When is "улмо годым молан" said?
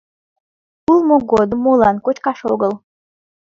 0.91-1.97